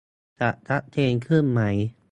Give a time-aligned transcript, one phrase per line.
[0.39, 1.61] จะชัดเจนขึ้นไหม?